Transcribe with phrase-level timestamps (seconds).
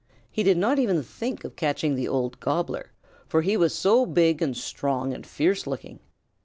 [0.31, 2.91] He did not even think of catching the old Gobbler,
[3.27, 5.99] for he was so big and strong and fierce looking.